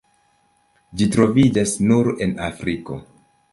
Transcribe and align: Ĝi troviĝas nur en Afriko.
Ĝi 1.01 1.09
troviĝas 1.17 1.75
nur 1.91 2.11
en 2.27 2.35
Afriko. 2.51 3.01